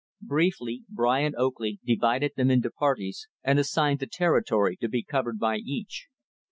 [0.23, 5.57] Briefly, Brian Oakley divided them into parties, and assigned the territory to be covered by
[5.57, 6.07] each.